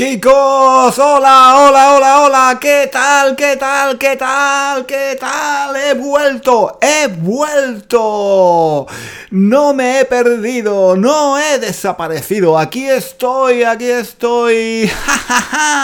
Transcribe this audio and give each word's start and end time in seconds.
Chicos, 0.00 0.98
hola, 0.98 1.56
hola, 1.58 1.94
hola, 1.94 2.20
hola, 2.22 2.58
¿qué 2.58 2.88
tal, 2.90 3.36
qué 3.36 3.58
tal, 3.58 3.98
qué 3.98 4.16
tal, 4.16 4.86
qué 4.86 5.18
tal? 5.20 5.76
He 5.76 5.92
vuelto, 5.92 6.78
he 6.80 7.06
vuelto. 7.08 8.86
No 9.30 9.74
me 9.74 10.00
he 10.00 10.06
perdido, 10.06 10.96
no 10.96 11.38
he 11.38 11.58
desaparecido. 11.58 12.58
Aquí 12.58 12.88
estoy, 12.88 13.62
aquí 13.62 13.90
estoy. 13.90 14.90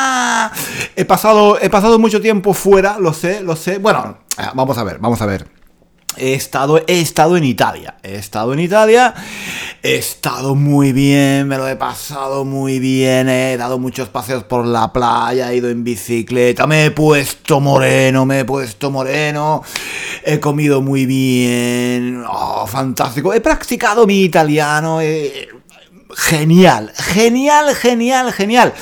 he 0.97 1.05
pasado, 1.05 1.59
he 1.61 1.69
pasado 1.69 1.99
mucho 1.99 2.19
tiempo 2.19 2.55
fuera, 2.55 2.99
lo 2.99 3.13
sé, 3.13 3.43
lo 3.43 3.55
sé. 3.55 3.77
Bueno, 3.77 4.17
vamos 4.55 4.79
a 4.79 4.85
ver, 4.85 4.99
vamos 4.99 5.21
a 5.21 5.27
ver. 5.27 5.47
He 6.17 6.33
estado, 6.33 6.79
he 6.87 7.01
estado 7.01 7.37
en 7.37 7.45
Italia. 7.45 7.97
He 8.03 8.15
estado 8.15 8.55
en 8.55 8.61
Italia. 8.61 9.13
He 9.87 9.99
estado 9.99 10.57
muy 10.57 10.91
bien, 10.91 11.47
me 11.47 11.57
lo 11.59 11.69
he 11.69 11.77
pasado 11.77 12.45
muy 12.45 12.81
bien. 12.81 13.29
He 13.29 13.57
dado 13.57 13.79
muchos 13.79 14.09
paseos 14.09 14.43
por 14.43 14.67
la 14.67 14.93
playa, 14.93 15.53
he 15.53 15.59
ido 15.59 15.71
en 15.71 15.85
bicicleta. 15.85 16.67
Me 16.67 16.87
he 16.87 16.91
puesto 16.91 17.61
moreno, 17.61 18.27
me 18.27 18.41
he 18.41 18.45
puesto 18.45 18.91
moreno. 18.91 19.63
He 20.25 20.41
comido 20.41 20.83
muy 20.83 21.07
bien. 21.07 22.25
Oh, 22.29 22.67
fantástico. 22.67 23.33
He 23.33 23.41
practicado 23.41 24.09
mi 24.09 24.25
italiano. 24.25 24.99
Genial, 26.17 26.93
genial, 26.97 27.73
genial, 27.77 28.33
genial. 28.33 28.75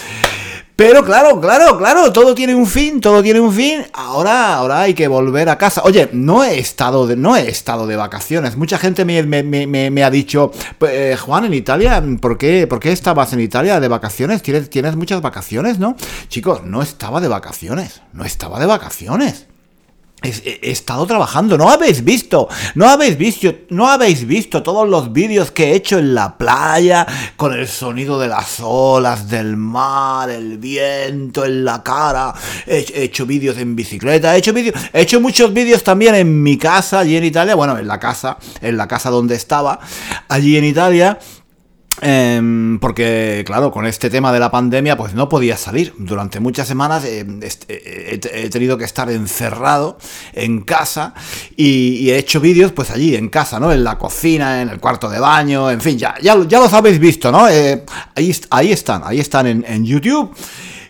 Pero 0.77 1.05
claro, 1.05 1.41
claro, 1.41 1.78
claro, 1.78 2.12
todo 2.12 2.34
tiene 2.34 2.52
un 2.52 2.66
fin, 2.66 3.01
todo 3.01 3.23
tiene 3.23 3.38
un 3.38 3.52
fin. 3.52 3.87
Ahora, 3.92 4.56
ahora 4.56 4.80
hay 4.80 4.95
que 4.95 5.06
volver 5.06 5.48
a 5.48 5.56
casa. 5.56 5.83
Oye, 5.84 6.09
no 6.12 6.42
he 6.42 6.59
estado 6.59 7.06
de, 7.06 7.14
no 7.14 7.37
he 7.37 7.48
estado 7.48 7.87
de 7.87 7.95
vacaciones. 7.95 8.56
Mucha 8.56 8.77
gente 8.78 9.05
me, 9.05 10.02
ha 10.02 10.10
dicho, 10.10 10.50
eh, 10.80 11.16
Juan, 11.20 11.45
en 11.45 11.55
Italia, 11.55 12.02
¿por 12.20 12.37
qué, 12.37 12.66
¿por 12.66 12.80
qué 12.80 12.91
estabas 12.91 13.33
en 13.33 13.41
Italia 13.41 13.78
de 13.78 13.87
vacaciones? 13.87 14.42
¿Tienes, 14.42 14.69
tienes 14.69 14.97
muchas 14.97 15.23
vacaciones, 15.23 15.78
no? 15.78 15.97
Chicos, 16.27 16.64
no 16.64 16.83
estaba 16.83 17.20
de 17.20 17.28
vacaciones, 17.28 18.02
no 18.12 18.25
estaba 18.25 18.59
de 18.59 18.66
vacaciones. 18.66 19.47
He, 20.25 20.70
estado 20.70 21.06
trabajando, 21.06 21.58
no 21.58 21.69
habéis 21.69 22.03
visto, 22.03 22.48
no 22.75 22.89
habéis 22.89 23.19
visto, 23.19 23.55
no 23.69 23.86
habéis 23.89 24.27
visto 24.27 24.62
todos 24.62 24.89
los 24.89 25.12
vídeos 25.12 25.50
que 25.50 25.72
he 25.72 25.75
hecho 25.75 25.98
en 25.98 26.14
la 26.14 26.39
playa 26.39 27.06
con 27.36 27.53
el 27.53 27.69
sonido 27.69 28.19
de 28.19 28.28
las 28.28 28.58
olas, 28.62 29.28
del 29.28 29.56
mar, 29.56 30.31
el 30.31 30.56
viento 30.56 31.44
en 31.44 31.64
la 31.64 31.83
cara. 31.83 32.33
He, 32.66 33.05
hecho 33.05 33.27
vídeos 33.27 33.58
en 33.58 33.77
bicicleta, 33.77 34.34
he 34.34 34.39
hecho 34.39 34.55
vídeos, 34.55 34.75
he 34.92 35.03
hecho 35.03 35.20
muchos 35.20 35.53
vídeos 35.53 35.84
también 35.84 36.14
en 36.14 36.42
mi 36.42 36.56
casa 36.56 37.00
allí 37.00 37.16
en 37.16 37.25
Italia, 37.25 37.55
bueno, 37.55 37.77
en 37.77 37.86
la 37.86 38.00
casa, 38.00 38.38
en 38.62 38.77
la 38.78 38.88
casa 38.88 39.11
donde 39.11 39.34
estaba, 39.34 39.78
allí 40.28 40.56
en 40.56 40.64
Italia. 40.64 41.19
Em, 42.00 42.78
porque, 42.81 43.45
claro, 43.47 43.70
con 43.70 43.87
este 43.87 44.11
tema 44.11 44.33
de 44.33 44.41
la 44.41 44.50
pandemia, 44.50 44.97
pues 44.97 45.14
no 45.14 45.28
podía 45.28 45.56
salir. 45.56 45.95
Durante 45.98 46.41
muchas 46.41 46.67
semanas 46.67 47.05
eh, 47.05 47.25
eh, 47.69 48.20
he, 48.33 48.50
tenido 48.50 48.77
que 48.77 48.84
estar 48.84 49.11
encerrado 49.11 49.98
en 50.33 50.62
casa 50.62 51.15
y, 51.56 52.11
he 52.11 52.19
hecho 52.19 52.41
vídeos, 52.41 52.72
pues 52.72 52.91
allí, 52.91 53.15
en 53.15 53.28
casa, 53.28 53.61
¿no? 53.61 53.72
En 53.72 53.84
la 53.84 53.97
cocina, 53.97 54.62
en 54.62 54.70
el 54.70 54.81
cuarto 54.81 55.09
de 55.09 55.20
baño, 55.20 55.70
en 55.70 55.81
fin, 55.81 55.97
ya, 55.97 56.15
ya, 56.20 56.37
ya 56.47 56.59
los 56.59 56.72
habéis 56.72 56.98
visto, 56.98 57.31
¿no? 57.31 57.48
Eh, 57.48 57.84
ahí, 58.15 58.72
están, 58.72 59.03
ahí 59.05 59.20
están 59.20 59.47
en 59.47 59.84
YouTube. 59.84 60.34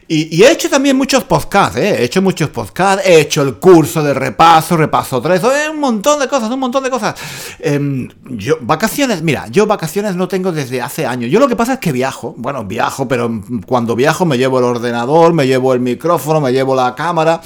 Y, 0.07 0.43
he 0.43 0.53
hecho 0.53 0.69
también 0.69 0.97
muchos 0.97 1.25
podcasts, 1.25 1.79
¿eh? 1.79 2.01
he 2.01 2.05
hecho 2.05 2.21
muchos 2.21 2.51
podcasts, 2.51 3.07
he 3.07 3.21
hecho 3.21 3.43
el 3.43 3.55
curso 3.55 4.03
de 4.03 4.13
repaso, 4.13 4.77
repaso 4.77 5.21
3, 5.23 5.41
un 5.71 5.81
montón 5.81 6.21
de 6.21 6.29
cosas, 6.29 6.51
un 6.51 6.61
montón 6.61 6.85
de 6.85 6.91
cosas. 6.91 7.15
Em, 7.59 8.09
yo, 8.31 8.59
vacaciones, 8.61 9.23
mira, 9.23 9.47
yo 9.49 9.67
vacaciones 9.67 10.15
no 10.15 10.29
tengo 10.29 10.53
desde 10.53 10.83
hace 10.83 11.07
años. 11.07 11.31
Yo 11.31 11.41
lo 11.41 11.49
que 11.49 11.57
pasa 11.57 11.75
es 11.75 11.79
que 11.79 11.93
viajo, 11.93 12.35
bueno, 12.37 12.65
viajo, 12.65 13.09
pero 13.09 13.31
cuando 13.67 13.97
viajo 13.97 14.27
me 14.27 14.37
llevo 14.37 14.59
el 14.59 14.65
ordenador, 14.65 15.33
me 15.33 15.47
llevo 15.47 15.73
el 15.73 15.81
micrófono, 15.81 16.41
me 16.41 16.53
llevo 16.53 16.75
la 16.75 16.95
cámara. 16.95 17.41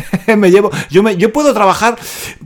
me 0.36 0.50
llevo, 0.50 0.70
yo, 0.90 1.02
me, 1.02 1.16
yo 1.16 1.32
puedo 1.32 1.52
trabajar, 1.52 1.96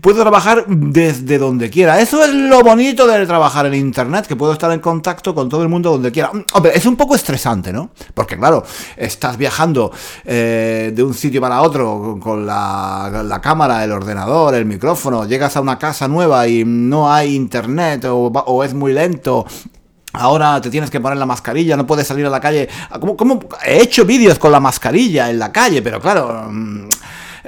puedo 0.01 0.21
trabajar 0.23 0.65
desde 0.67 1.39
donde 1.39 1.71
quiera. 1.71 2.01
Eso 2.01 2.25
es 2.25 2.33
lo 2.33 2.63
bonito 2.63 3.07
de 3.07 3.27
trabajar 3.27 3.67
en 3.67 3.75
internet, 3.75 4.27
que 4.27 4.37
puedo 4.37 4.53
estar 4.53 4.71
en 4.73 4.81
contacto 4.81 5.35
con 5.35 5.49
todo 5.49 5.63
el 5.63 5.69
mundo 5.69 5.91
donde 5.91 6.13
quiera. 6.13 6.31
Hombre, 6.53 6.73
es 6.75 6.87
un 6.87 6.97
poco 6.97 7.15
estresante, 7.15 7.73
¿no? 7.73 7.91
Porque 8.15 8.37
claro, 8.37 8.65
estás 8.97 9.37
viajando 9.37 9.93
eh, 10.25 10.93
de 10.95 11.03
un 11.03 11.15
sitio 11.15 11.41
para 11.41 11.63
otro 11.63 12.19
con 12.21 12.47
la, 12.47 13.41
cámara, 13.43 13.85
el 13.85 13.93
ordenador, 13.93 14.55
el 14.55 14.65
micrófono, 14.65 15.27
llegas 15.27 15.57
a 15.57 15.61
una 15.61 15.79
casa 15.79 16.09
nueva 16.09 16.49
y 16.49 16.65
no 16.65 17.13
hay 17.13 17.35
internet 17.35 18.05
o, 18.07 18.65
es 18.65 18.75
muy 18.75 18.93
lento 18.93 19.47
Ahora 20.13 20.61
te 20.63 20.71
tienes 20.71 20.91
que 20.91 20.99
poner 20.99 21.19
la 21.19 21.27
mascarilla, 21.27 21.77
no 21.77 21.87
puedes 21.87 22.07
salir 22.07 22.25
a 22.25 22.31
la 22.31 22.41
calle. 22.41 22.71
¿Cómo, 22.99 23.17
cómo? 23.19 23.39
He 23.63 23.83
hecho 23.83 24.07
vídeos 24.07 24.39
con 24.39 24.51
la 24.51 24.61
mascarilla 24.61 25.29
en 25.29 25.39
la 25.39 25.53
calle, 25.53 25.83
pero 25.83 26.01
claro, 26.01 26.47
mm, 26.51 26.89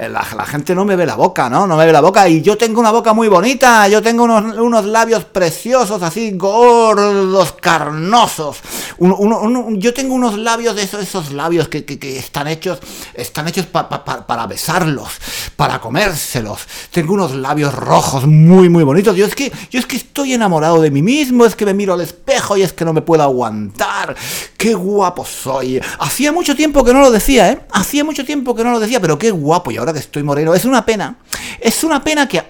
eh, 0.01 0.09
la, 0.09 0.23
gente 0.23 0.77
no 0.77 0.85
me 0.85 0.95
ve 0.95 1.05
la 1.05 1.17
boca, 1.17 1.51
¿no? 1.51 1.67
No 1.67 1.77
me 1.77 1.85
ve 1.85 1.91
la 1.91 2.01
boca. 2.01 2.29
Y 2.29 2.41
yo 2.41 2.57
tengo 2.57 2.79
una 2.79 2.93
boca 2.93 3.13
muy 3.13 3.27
bonita, 3.27 3.89
yo 3.89 4.01
tengo 4.01 4.23
unos, 4.23 4.85
labios 4.85 5.25
preciosos, 5.25 6.01
así 6.03 6.31
gordos, 6.37 7.53
carnosos. 7.61 8.59
yo 9.01 9.95
tengo 9.95 10.15
unos 10.15 10.39
labios 10.39 10.77
de 10.77 10.83
esos, 10.85 11.03
esos 11.03 11.33
labios 11.33 11.67
que, 11.67 11.85
están 12.17 12.47
hechos, 12.47 12.79
están 13.13 13.49
hechos 13.49 13.67
para 13.67 14.47
besarlos, 14.47 15.09
para 15.57 15.81
comérselos. 15.81 16.61
Tengo 16.93 17.15
unos 17.15 17.35
labios 17.35 17.75
rojos 17.75 18.25
muy, 18.25 18.69
muy 18.69 18.85
bonitos. 18.85 19.17
Yo 19.17 19.27
es 19.27 19.35
que, 19.35 19.51
yo 19.69 19.81
es 19.81 19.87
que 19.87 19.97
estoy 19.97 20.33
enamorado 20.33 20.81
de 20.81 20.93
mí 20.93 21.03
mismo, 21.03 21.45
es 21.45 21.57
que 21.57 21.67
me 21.67 21.75
miro 21.75 21.95
al 21.95 22.03
espejo 22.03 22.57
y 22.57 22.63
es 22.63 22.73
que 22.73 22.85
no 22.85 22.93
me 22.93 23.03
puedo 23.03 23.25
aguantar. 23.25 24.15
Qué 24.57 24.75
guapo 24.75 25.25
soy. 25.25 25.81
Hacía 25.99 26.31
mucho 26.31 26.55
tiempo 26.55 26.85
que 26.85 26.93
no 26.93 27.01
lo 27.01 27.11
decía, 27.11 27.51
¿eh? 27.51 27.61
Hacía 27.73 28.05
mucho 28.05 28.25
tiempo 28.25 28.55
que 28.55 28.63
no 28.63 28.71
lo 28.71 28.79
decía, 28.79 29.01
pero 29.01 29.19
qué 29.19 29.33
guapo. 29.33 29.73
Y 29.73 29.88
que 29.93 29.99
estoy 29.99 30.23
moreno. 30.23 30.55
Es 30.55 30.65
una 30.65 30.85
pena. 30.85 31.17
Es 31.61 31.85
una 31.85 32.03
pena 32.03 32.29
que... 32.29 32.43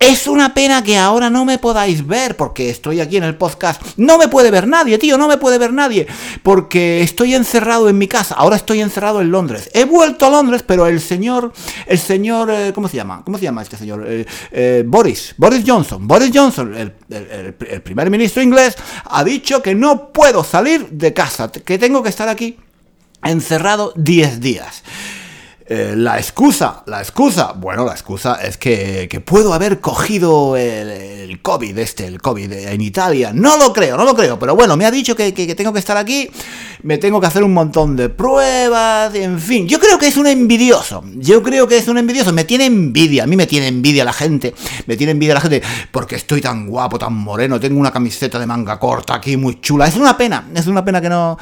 Es 0.00 0.26
una 0.26 0.54
pena 0.54 0.82
que 0.82 0.96
ahora 0.96 1.28
no 1.28 1.44
me 1.44 1.58
podáis 1.58 2.06
ver 2.06 2.34
porque 2.34 2.70
estoy 2.70 3.02
aquí 3.02 3.18
en 3.18 3.24
el 3.24 3.36
podcast. 3.36 3.82
No 3.98 4.16
me 4.16 4.28
puede 4.28 4.50
ver 4.50 4.66
nadie, 4.66 4.96
tío, 4.96 5.18
no 5.18 5.28
me 5.28 5.36
puede 5.36 5.58
ver 5.58 5.74
nadie. 5.74 6.06
Porque 6.42 7.02
estoy 7.02 7.34
encerrado 7.34 7.86
en 7.86 7.98
mi 7.98 8.08
casa. 8.08 8.34
Ahora 8.34 8.56
estoy 8.56 8.80
encerrado 8.80 9.20
en 9.20 9.30
Londres. 9.30 9.68
He 9.74 9.84
vuelto 9.84 10.24
a 10.24 10.30
Londres, 10.30 10.64
pero 10.66 10.86
el 10.86 11.02
señor, 11.02 11.52
el 11.86 11.98
señor, 11.98 12.50
eh, 12.50 12.72
¿cómo 12.74 12.88
se 12.88 12.96
llama? 12.96 13.22
¿Cómo 13.26 13.36
se 13.36 13.44
llama 13.44 13.60
este 13.60 13.76
señor? 13.76 14.06
Eh, 14.08 14.24
eh, 14.52 14.84
Boris, 14.86 15.34
Boris 15.36 15.62
Johnson. 15.66 16.08
Boris 16.08 16.30
Johnson, 16.32 16.74
el, 16.74 16.94
el 17.10 17.82
primer 17.82 18.08
ministro 18.08 18.42
inglés, 18.42 18.76
ha 19.04 19.22
dicho 19.22 19.60
que 19.62 19.74
no 19.74 20.08
puedo 20.12 20.42
salir 20.44 20.88
de 20.88 21.12
casa, 21.12 21.52
que 21.52 21.76
tengo 21.76 22.02
que 22.02 22.08
estar 22.08 22.30
aquí 22.30 22.56
encerrado 23.22 23.92
10 23.96 24.40
días. 24.40 24.82
Eh, 25.72 25.94
la 25.96 26.18
excusa, 26.18 26.82
la 26.86 26.98
excusa, 26.98 27.52
bueno, 27.52 27.84
la 27.84 27.92
excusa 27.92 28.40
es 28.42 28.56
que, 28.56 29.22
puedo 29.24 29.54
haber 29.54 29.78
cogido 29.78 30.56
el, 30.56 31.40
COVID, 31.42 31.78
este, 31.78 32.06
el 32.06 32.20
COVID 32.20 32.52
en 32.52 32.80
Italia. 32.80 33.30
No 33.32 33.56
lo 33.56 33.72
creo, 33.72 33.96
no 33.96 34.04
lo 34.04 34.16
creo, 34.16 34.36
pero 34.36 34.56
bueno, 34.56 34.76
me 34.76 34.84
ha 34.84 34.90
dicho 34.90 35.14
que, 35.14 35.30
tengo 35.30 35.72
que 35.72 35.78
estar 35.78 35.96
aquí, 35.96 36.28
me 36.82 36.98
tengo 36.98 37.20
que 37.20 37.28
hacer 37.28 37.44
un 37.44 37.54
montón 37.54 37.94
de 37.94 38.08
pruebas, 38.08 39.14
en 39.14 39.38
fin. 39.38 39.68
Yo 39.68 39.78
creo 39.78 39.96
que 39.96 40.08
es 40.08 40.16
un 40.16 40.26
envidioso, 40.26 41.04
yo 41.14 41.40
creo 41.40 41.68
que 41.68 41.76
es 41.76 41.86
un 41.86 41.98
envidioso, 41.98 42.32
me 42.32 42.42
tiene 42.42 42.66
envidia, 42.66 43.22
a 43.22 43.26
mí 43.28 43.36
me 43.36 43.46
tiene 43.46 43.68
envidia 43.68 44.04
la 44.04 44.12
gente, 44.12 44.52
me 44.88 44.96
tiene 44.96 45.12
envidia 45.12 45.34
la 45.34 45.40
gente 45.40 45.62
porque 45.92 46.16
estoy 46.16 46.40
tan 46.40 46.66
guapo, 46.66 46.98
tan 46.98 47.14
moreno, 47.14 47.60
tengo 47.60 47.78
una 47.78 47.92
camiseta 47.92 48.40
de 48.40 48.46
manga 48.46 48.76
corta 48.80 49.14
aquí 49.14 49.36
muy 49.36 49.60
chula. 49.60 49.86
Es 49.86 49.94
una 49.94 50.16
pena, 50.16 50.48
es 50.52 50.66
una 50.66 50.84
pena 50.84 51.00
que 51.00 51.08
no, 51.08 51.38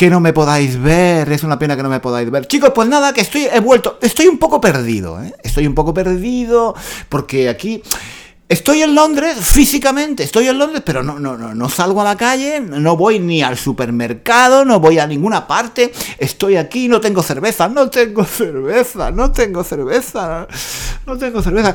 que 0.00 0.08
no 0.08 0.18
me 0.18 0.32
podáis 0.32 0.80
ver, 0.80 1.30
es 1.30 1.42
una 1.42 1.58
pena 1.58 1.76
que 1.76 1.82
no 1.82 1.90
me 1.90 2.00
podáis 2.00 2.30
ver. 2.30 2.46
Chicos, 2.46 2.72
pues 2.74 2.88
nada, 2.88 3.12
que 3.12 3.20
estoy 3.20 3.46
Estoy 4.00 4.28
un 4.28 4.38
poco 4.38 4.58
perdido, 4.58 5.22
¿eh? 5.22 5.34
Estoy 5.42 5.66
un 5.66 5.74
poco 5.74 5.92
perdido 5.92 6.74
porque 7.10 7.50
aquí... 7.50 7.82
Estoy 8.48 8.82
en 8.82 8.94
Londres 8.94 9.36
físicamente, 9.38 10.22
estoy 10.22 10.48
en 10.48 10.58
Londres, 10.58 10.82
pero 10.86 11.02
no, 11.02 11.20
no, 11.20 11.36
no, 11.36 11.54
no 11.54 11.68
salgo 11.68 12.00
a 12.00 12.04
la 12.04 12.16
calle, 12.16 12.60
no 12.60 12.96
voy 12.96 13.18
ni 13.18 13.42
al 13.42 13.58
supermercado, 13.58 14.64
no 14.64 14.80
voy 14.80 14.98
a 14.98 15.06
ninguna 15.06 15.46
parte, 15.46 15.92
estoy 16.18 16.56
aquí, 16.56 16.88
no 16.88 17.00
tengo 17.00 17.22
cerveza, 17.22 17.68
no 17.68 17.90
tengo 17.90 18.24
cerveza, 18.24 19.10
no 19.10 19.30
tengo 19.30 19.62
cerveza, 19.62 20.48
no 21.06 21.18
tengo 21.18 21.42
cerveza. 21.42 21.74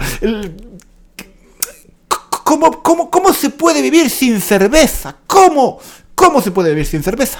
¿Cómo, 2.43 2.81
cómo, 2.81 3.11
cómo 3.11 3.31
se 3.31 3.51
puede 3.51 3.83
vivir 3.83 4.09
sin 4.09 4.41
cerveza? 4.41 5.15
¿Cómo? 5.27 5.79
¿Cómo 6.15 6.41
se 6.41 6.51
puede 6.51 6.71
vivir 6.71 6.85
sin 6.85 7.03
cerveza? 7.03 7.39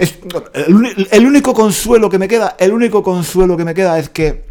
El, 0.00 1.26
único 1.26 1.52
consuelo 1.54 2.08
que 2.08 2.18
me 2.18 2.28
queda, 2.28 2.56
el 2.58 2.72
único 2.72 3.02
consuelo 3.02 3.56
que 3.56 3.64
me 3.64 3.74
queda 3.74 3.98
es 3.98 4.08
que 4.08 4.48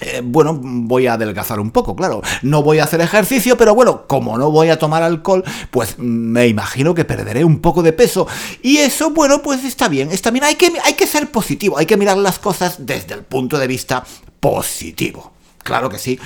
eh, 0.00 0.20
bueno, 0.22 0.56
voy 0.60 1.08
a 1.08 1.14
adelgazar 1.14 1.58
un 1.58 1.70
poco, 1.70 1.96
claro. 1.96 2.22
No 2.42 2.62
voy 2.62 2.78
a 2.78 2.84
hacer 2.84 3.00
ejercicio, 3.00 3.56
pero 3.56 3.74
bueno, 3.74 4.06
como 4.06 4.38
no 4.38 4.50
voy 4.50 4.70
a 4.70 4.78
tomar 4.78 5.02
alcohol, 5.02 5.44
pues 5.70 5.98
me 5.98 6.46
imagino 6.46 6.94
que 6.94 7.04
perderé 7.04 7.44
un 7.44 7.60
poco 7.60 7.82
de 7.82 7.92
peso. 7.92 8.26
Y 8.62 8.78
eso, 8.78 9.10
bueno, 9.10 9.42
pues 9.42 9.64
está 9.64 9.88
bien, 9.88 10.10
está 10.12 10.30
bien. 10.30 10.44
Hay 10.44 10.54
que, 10.54 10.72
hay 10.84 10.94
que 10.94 11.06
ser 11.06 11.30
positivo, 11.30 11.78
hay 11.78 11.86
que 11.86 11.96
mirar 11.96 12.16
las 12.16 12.38
cosas 12.38 12.86
desde 12.86 13.14
el 13.14 13.24
punto 13.24 13.58
de 13.58 13.66
vista 13.66 14.04
positivo. 14.40 15.32
Claro 15.68 15.90
que 15.90 15.98
sí. 15.98 16.18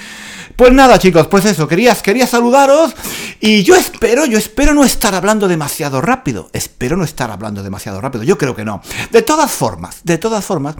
Pues 0.54 0.72
nada, 0.72 0.98
chicos, 0.98 1.26
pues 1.26 1.44
eso, 1.44 1.66
quería, 1.66 1.94
quería 1.96 2.26
saludaros 2.26 2.94
y 3.40 3.64
yo 3.64 3.74
espero, 3.74 4.24
yo 4.24 4.38
espero 4.38 4.72
no 4.72 4.84
estar 4.84 5.14
hablando 5.14 5.48
demasiado 5.48 6.00
rápido. 6.00 6.48
Espero 6.52 6.96
no 6.96 7.04
estar 7.04 7.30
hablando 7.30 7.62
demasiado 7.62 8.00
rápido. 8.00 8.22
Yo 8.22 8.38
creo 8.38 8.54
que 8.54 8.64
no. 8.64 8.80
De 9.10 9.22
todas 9.22 9.50
formas, 9.50 10.02
de 10.04 10.18
todas 10.18 10.44
formas, 10.44 10.76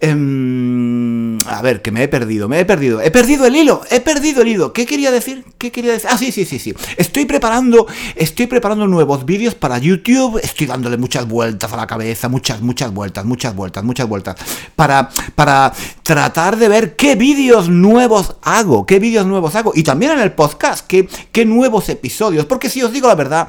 em, 0.00 1.19
a 1.50 1.62
ver, 1.62 1.82
que 1.82 1.90
me 1.90 2.04
he 2.04 2.08
perdido, 2.08 2.48
me 2.48 2.60
he 2.60 2.64
perdido. 2.64 3.00
He 3.00 3.10
perdido 3.10 3.44
el 3.44 3.56
hilo, 3.56 3.82
he 3.90 4.00
perdido 4.00 4.42
el 4.42 4.48
hilo. 4.48 4.72
¿Qué 4.72 4.86
quería 4.86 5.10
decir? 5.10 5.44
¿Qué 5.58 5.72
quería 5.72 5.92
decir? 5.92 6.08
Ah, 6.12 6.16
sí, 6.16 6.30
sí, 6.30 6.44
sí, 6.44 6.60
sí. 6.60 6.72
Estoy 6.96 7.24
preparando, 7.24 7.88
estoy 8.14 8.46
preparando 8.46 8.86
nuevos 8.86 9.24
vídeos 9.24 9.56
para 9.56 9.78
YouTube. 9.78 10.38
Estoy 10.42 10.68
dándole 10.68 10.96
muchas 10.96 11.26
vueltas 11.26 11.72
a 11.72 11.76
la 11.76 11.88
cabeza, 11.88 12.28
muchas, 12.28 12.62
muchas 12.62 12.94
vueltas, 12.94 13.24
muchas 13.24 13.56
vueltas, 13.56 13.82
muchas 13.82 14.08
vueltas. 14.08 14.36
Para, 14.76 15.10
para 15.34 15.72
tratar 16.04 16.56
de 16.56 16.68
ver 16.68 16.94
qué 16.94 17.16
vídeos 17.16 17.68
nuevos 17.68 18.36
hago, 18.42 18.86
qué 18.86 19.00
vídeos 19.00 19.26
nuevos 19.26 19.56
hago. 19.56 19.72
Y 19.74 19.82
también 19.82 20.12
en 20.12 20.20
el 20.20 20.32
podcast, 20.32 20.86
qué, 20.86 21.08
qué 21.32 21.44
nuevos 21.44 21.88
episodios. 21.88 22.46
Porque 22.46 22.70
si 22.70 22.80
os 22.82 22.92
digo 22.92 23.08
la 23.08 23.16
verdad, 23.16 23.48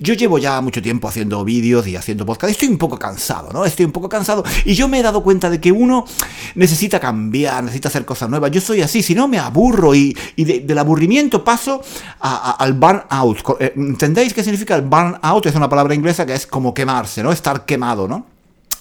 yo 0.00 0.14
llevo 0.14 0.38
ya 0.38 0.60
mucho 0.62 0.80
tiempo 0.80 1.06
haciendo 1.06 1.44
vídeos 1.44 1.86
y 1.86 1.96
haciendo 1.96 2.24
podcast. 2.24 2.50
Estoy 2.50 2.68
un 2.68 2.78
poco 2.78 2.98
cansado, 2.98 3.50
¿no? 3.52 3.66
Estoy 3.66 3.84
un 3.84 3.92
poco 3.92 4.08
cansado. 4.08 4.42
Y 4.64 4.74
yo 4.74 4.88
me 4.88 5.00
he 5.00 5.02
dado 5.02 5.22
cuenta 5.22 5.50
de 5.50 5.60
que 5.60 5.70
uno 5.70 6.06
necesita 6.54 6.98
cambiar, 6.98 7.41
necesita 7.42 7.88
hacer 7.88 8.04
cosas 8.04 8.28
nuevas. 8.28 8.50
Yo 8.50 8.60
soy 8.60 8.82
así, 8.82 9.02
si 9.02 9.14
no 9.14 9.28
me 9.28 9.38
aburro 9.38 9.94
y, 9.94 10.14
del 10.36 10.78
aburrimiento 10.78 11.44
paso 11.44 11.82
al 12.20 12.72
burnout. 12.74 13.42
Eh, 13.60 13.72
¿Entendéis 13.76 14.34
qué 14.34 14.42
significa 14.42 14.74
el 14.74 14.82
burnout? 14.82 15.46
Es 15.46 15.54
una 15.54 15.68
palabra 15.68 15.94
inglesa 15.94 16.26
que 16.26 16.34
es 16.34 16.46
como 16.46 16.74
quemarse, 16.74 17.22
¿no? 17.22 17.32
Estar 17.32 17.64
quemado, 17.64 18.06
¿no? 18.08 18.26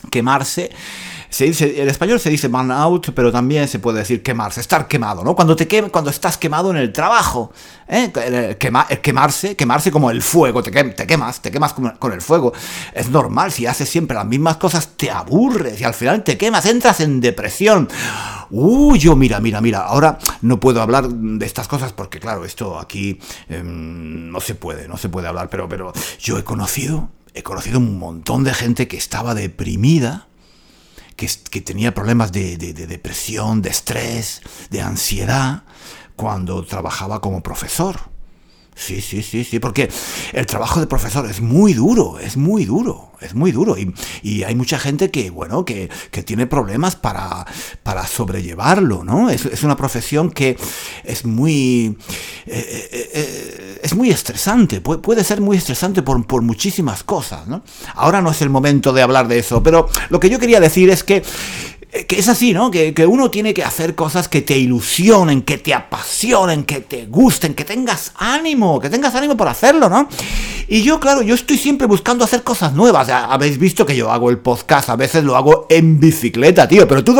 Quemarse 0.10 0.72
se 1.32 1.46
dice, 1.46 1.82
en 1.82 1.88
español 1.88 2.20
se 2.20 2.30
dice 2.30 2.50
burn 2.50 2.72
out, 2.72 3.12
pero 3.16 3.32
también 3.32 3.66
se 3.70 3.80
puede 3.80 4.00
decir 4.00 4.22
quemarse, 4.22 4.60
estar 4.60 4.90
quemado, 4.90 5.24
¿no? 5.24 5.34
Cuando, 5.34 5.56
te 5.56 5.66
cuando 5.90 6.10
estás 6.10 6.38
quemado 6.38 6.72
en 6.72 6.76
el 6.76 6.92
trabajo, 6.92 7.54
¿eh? 7.88 8.12
quemarse, 9.02 9.56
quemarse 9.56 9.92
como 9.92 10.12
el 10.12 10.22
fuego, 10.22 10.62
te, 10.62 10.72
te 10.72 11.08
quemas, 11.08 11.42
te 11.42 11.50
quemas 11.50 11.72
con, 11.72 12.12
el 12.12 12.22
fuego. 12.22 12.52
Es 12.94 13.10
normal, 13.10 13.54
si 13.54 13.66
haces 13.66 13.88
siempre 13.88 14.18
las 14.18 14.26
mismas 14.26 14.58
cosas, 14.58 14.90
te 14.98 15.10
aburres 15.10 15.80
y 15.80 15.86
al 15.86 15.94
final 15.94 16.22
te 16.26 16.38
quemas, 16.38 16.66
entras 16.66 17.00
en 17.00 17.22
depresión. 17.22 17.88
Uy, 18.52 19.00
yo 19.00 19.16
mira, 19.16 19.40
mira, 19.40 19.62
mira, 19.62 19.80
ahora 19.80 20.20
no 20.42 20.60
puedo 20.60 20.82
hablar 20.82 21.08
de 21.10 21.46
estas 21.46 21.68
cosas 21.68 21.94
porque 21.94 22.20
claro, 22.20 22.46
esto 22.46 22.78
aquí 22.78 23.20
em, 23.48 24.30
no 24.30 24.42
se 24.42 24.56
puede, 24.56 24.88
no 24.88 24.98
se 24.98 25.10
puede 25.10 25.28
hablar, 25.28 25.50
pero, 25.50 25.70
pero 25.70 25.94
yo 26.20 26.38
he 26.38 26.44
conocido, 26.44 27.10
he 27.34 27.44
conocido 27.44 27.80
un 27.80 27.98
montón 27.98 28.44
de 28.44 28.54
gente 28.54 28.88
que 28.88 28.98
estaba 28.98 29.34
deprimida 29.34 30.28
que, 31.50 31.62
tenía 31.62 31.94
problemas 31.94 32.32
de, 32.32 32.58
depresión, 32.58 33.62
de 33.62 33.70
estrés, 33.70 34.42
de 34.70 34.82
ansiedad, 34.82 35.64
cuando 36.16 36.66
trabajaba 36.66 37.22
como 37.22 37.44
profesor. 37.44 38.00
Sí, 38.82 39.00
sí, 39.00 39.22
sí, 39.22 39.44
sí, 39.44 39.60
porque 39.60 39.90
el 40.34 40.48
trabajo 40.48 40.80
de 40.80 40.88
profesor 40.88 41.30
es 41.30 41.40
muy 41.40 41.76
duro, 41.76 42.18
es 42.18 42.36
muy 42.36 42.66
duro, 42.66 43.12
es 43.22 43.36
muy 43.36 43.52
duro. 43.52 43.76
Y, 43.78 44.44
hay 44.44 44.56
mucha 44.56 44.80
gente 44.80 45.12
que, 45.12 45.30
bueno, 45.30 45.66
que, 45.66 45.88
tiene 46.26 46.48
problemas 46.48 46.96
para, 46.96 47.46
para 47.84 48.08
sobrellevarlo, 48.08 49.04
¿no? 49.04 49.30
Es, 49.30 49.64
una 49.64 49.76
profesión 49.76 50.32
que 50.32 50.58
es 51.04 51.26
muy... 51.26 51.96
Eh, 52.48 52.90
eh, 52.92 53.10
eh, 53.14 53.80
es 53.84 53.94
muy 53.94 54.10
estresante, 54.10 54.82
puede, 54.82 55.24
ser 55.24 55.42
muy 55.42 55.58
estresante 55.58 56.02
por, 56.02 56.26
por 56.26 56.42
muchísimas 56.42 57.04
cosas, 57.04 57.48
¿no? 57.48 57.64
Ahora 57.94 58.20
no 58.20 58.32
es 58.32 58.42
el 58.42 58.50
momento 58.50 58.94
de 58.94 59.04
hablar 59.04 59.28
de 59.28 59.38
eso, 59.38 59.62
pero 59.62 59.90
lo 60.10 60.20
que 60.20 60.32
yo 60.32 60.40
quería 60.40 60.60
decir 60.60 60.90
es 60.90 61.04
que 61.04 61.22
que 61.92 62.20
es 62.20 62.30
así, 62.30 62.54
¿no? 62.54 62.72
Que, 62.72 62.94
uno 63.06 63.30
tiene 63.30 63.54
que 63.54 63.64
hacer 63.66 63.96
cosas 63.96 64.30
que 64.30 64.42
te 64.42 64.58
ilusionen, 64.58 65.42
que 65.42 65.58
te 65.58 65.74
apasionen, 65.74 66.64
que 66.64 66.80
te 66.80 67.06
gusten, 67.06 67.54
que 67.54 67.66
tengas 67.66 68.14
ánimo, 68.16 68.80
que 68.80 68.90
tengas 68.90 69.14
ánimo 69.16 69.36
por 69.36 69.50
hacerlo, 69.50 69.90
¿no? 69.90 70.08
Y 70.70 70.84
yo, 70.84 71.02
claro, 71.02 71.22
yo 71.22 71.36
estoy 71.36 71.58
siempre 71.58 71.88
buscando 71.88 72.24
hacer 72.24 72.44
cosas 72.44 72.72
nuevas. 72.72 73.08
Ya 73.08 73.26
habéis 73.26 73.58
visto 73.58 73.86
que 73.86 73.98
yo 73.98 74.10
hago 74.10 74.30
el 74.30 74.40
podcast, 74.40 74.90
a 74.90 74.96
veces 74.96 75.26
lo 75.26 75.36
hago 75.36 75.68
en 75.70 76.00
bicicleta, 76.00 76.66
tío. 76.66 76.88
Pero 76.88 77.04
tú, 77.04 77.14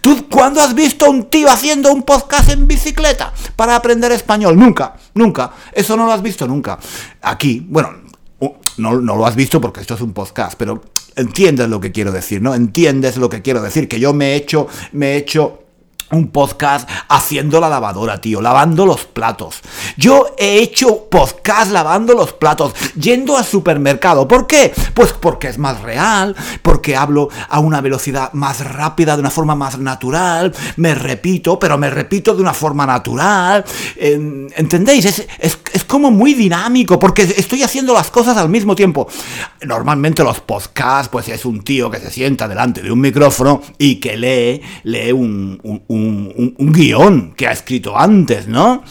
tú 0.00 0.26
¿cuándo 0.30 0.62
has 0.62 0.74
visto 0.74 1.04
a 1.04 1.10
un 1.10 1.24
tío 1.24 1.50
haciendo 1.50 1.92
un 1.92 2.02
podcast 2.02 2.48
en 2.48 2.66
bicicleta 2.66 3.34
para 3.56 3.76
aprender 3.76 4.10
español? 4.12 4.58
Nunca, 4.58 4.96
nunca. 5.12 5.52
Eso 5.72 5.98
no 5.98 6.06
lo 6.06 6.12
has 6.12 6.22
visto 6.22 6.48
nunca. 6.48 6.78
Aquí, 7.20 7.66
bueno, 7.68 7.90
no, 8.78 9.00
no 9.00 9.16
lo 9.16 9.26
has 9.26 9.36
visto 9.36 9.60
porque 9.60 9.82
esto 9.82 9.94
es 9.94 10.00
un 10.00 10.14
podcast, 10.14 10.54
pero 10.56 10.82
entiendes 11.16 11.68
lo 11.68 11.80
que 11.80 11.92
quiero 11.92 12.12
decir, 12.12 12.42
¿no? 12.42 12.54
Entiendes 12.54 13.16
lo 13.16 13.28
que 13.28 13.42
quiero 13.42 13.62
decir, 13.62 13.88
que 13.88 14.00
yo 14.00 14.12
me 14.12 14.32
he 14.32 14.36
hecho, 14.36 14.68
me 14.92 15.12
he 15.12 15.16
hecho 15.16 15.64
un 16.10 16.28
podcast 16.28 16.88
haciendo 17.08 17.60
la 17.60 17.68
lavadora, 17.68 18.20
tío, 18.20 18.40
lavando 18.40 18.86
los 18.86 19.04
platos. 19.04 19.60
Yo 19.96 20.34
he 20.38 20.58
hecho 20.58 21.06
podcast 21.10 21.70
lavando 21.70 22.14
los 22.14 22.32
platos, 22.32 22.74
yendo 22.98 23.36
al 23.36 23.44
supermercado. 23.44 24.26
¿Por 24.26 24.46
qué? 24.46 24.72
Pues 24.94 25.12
porque 25.12 25.48
es 25.48 25.58
más 25.58 25.80
real, 25.82 26.34
porque 26.62 26.96
hablo 26.96 27.28
a 27.48 27.60
una 27.60 27.80
velocidad 27.80 28.32
más 28.32 28.64
rápida, 28.64 29.14
de 29.14 29.20
una 29.20 29.30
forma 29.30 29.54
más 29.54 29.78
natural, 29.78 30.54
me 30.76 30.94
repito, 30.94 31.58
pero 31.58 31.78
me 31.78 31.90
repito 31.90 32.34
de 32.34 32.42
una 32.42 32.54
forma 32.54 32.86
natural. 32.86 33.64
¿Entendéis? 33.96 35.04
Es, 35.04 35.26
es 35.72 35.84
como 35.84 36.10
muy 36.10 36.34
dinámico, 36.34 36.98
porque 36.98 37.22
estoy 37.22 37.62
haciendo 37.62 37.94
las 37.94 38.10
cosas 38.10 38.36
al 38.36 38.48
mismo 38.48 38.74
tiempo. 38.74 39.08
Normalmente 39.62 40.22
los 40.24 40.40
podcasts, 40.40 41.08
pues 41.10 41.28
es 41.28 41.44
un 41.44 41.62
tío 41.62 41.90
que 41.90 41.98
se 41.98 42.10
sienta 42.10 42.48
delante 42.48 42.82
de 42.82 42.90
un 42.90 43.00
micrófono 43.00 43.62
y 43.78 43.96
que 43.96 44.16
lee, 44.16 44.60
lee 44.84 45.12
un 45.12 45.34
un, 45.88 46.72
guion 46.72 47.34
que 47.36 47.46
ha 47.46 47.52
escrito 47.52 47.96
antes, 47.96 48.48
¿no? 48.48 48.82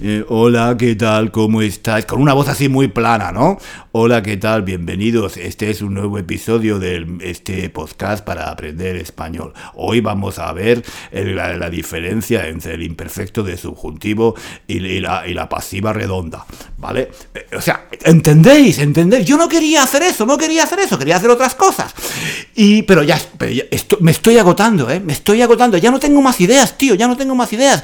Eh, 0.00 0.24
hola, 0.28 0.76
¿qué 0.78 0.94
tal? 0.94 1.32
¿Cómo 1.32 1.60
estáis? 1.60 2.06
Con 2.06 2.22
una 2.22 2.32
voz 2.32 2.46
así 2.46 2.68
muy 2.68 2.86
plana, 2.86 3.32
¿no? 3.32 3.58
Hola, 3.90 4.22
¿qué 4.22 4.36
tal? 4.36 4.62
Bienvenidos. 4.62 5.36
Este 5.36 5.70
es 5.70 5.82
un 5.82 5.94
nuevo 5.94 6.18
episodio 6.18 6.78
de 6.78 7.04
este 7.20 7.68
podcast 7.68 8.24
para 8.24 8.48
aprender 8.48 8.94
español. 8.94 9.52
Hoy 9.74 10.00
vamos 10.00 10.38
a 10.38 10.52
ver 10.52 10.84
la, 11.10 11.68
diferencia 11.68 12.46
entre 12.46 12.74
el 12.74 12.84
imperfecto 12.84 13.42
de 13.42 13.56
subjuntivo 13.56 14.36
y, 14.68 15.00
la, 15.00 15.48
pasiva 15.48 15.92
redonda, 15.92 16.46
¿vale? 16.76 17.10
Eh, 17.34 17.56
o 17.56 17.60
sea, 17.60 17.88
¿entendéis? 18.04 18.78
¿Entendéis? 18.78 19.26
Yo 19.26 19.36
no 19.36 19.48
quería 19.48 19.82
hacer 19.82 20.04
eso, 20.04 20.24
no 20.24 20.38
quería 20.38 20.62
hacer 20.62 20.78
eso, 20.78 20.96
quería 20.96 21.16
hacer 21.16 21.30
otras 21.30 21.56
cosas. 21.56 21.92
Y, 22.54 22.82
pero 22.82 23.02
ya, 23.02 23.20
me 23.98 24.12
estoy 24.12 24.38
agotando, 24.38 24.88
¿eh? 24.88 25.00
Me 25.00 25.12
estoy 25.12 25.42
agotando. 25.42 25.76
Ya 25.76 25.90
no 25.90 25.98
tengo 25.98 26.22
más 26.22 26.40
ideas, 26.40 26.78
tío, 26.78 26.94
ya 26.94 27.08
no 27.08 27.16
tengo 27.16 27.34
más 27.34 27.52
ideas 27.52 27.82